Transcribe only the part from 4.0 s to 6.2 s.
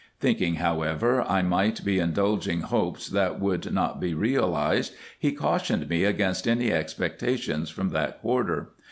realised, he cautioned me